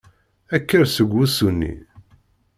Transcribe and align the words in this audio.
Kker 0.61 0.85
seg 0.95 1.07
wusu-nni. 1.11 1.73